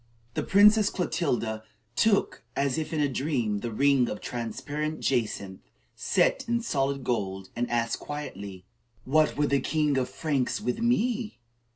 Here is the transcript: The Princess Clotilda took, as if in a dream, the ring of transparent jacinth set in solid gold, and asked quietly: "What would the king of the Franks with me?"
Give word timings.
The 0.33 0.41
Princess 0.41 0.89
Clotilda 0.89 1.63
took, 1.95 2.41
as 2.55 2.79
if 2.79 2.91
in 2.91 3.01
a 3.01 3.07
dream, 3.07 3.59
the 3.59 3.69
ring 3.71 4.09
of 4.09 4.19
transparent 4.19 4.99
jacinth 5.01 5.59
set 5.95 6.43
in 6.47 6.61
solid 6.61 7.03
gold, 7.03 7.49
and 7.55 7.69
asked 7.69 7.99
quietly: 7.99 8.65
"What 9.05 9.37
would 9.37 9.51
the 9.51 9.59
king 9.59 9.89
of 9.99 10.07
the 10.07 10.11
Franks 10.11 10.59
with 10.59 10.79
me?" 10.79 11.37